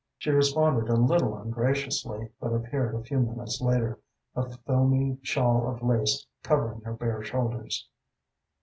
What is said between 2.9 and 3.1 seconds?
a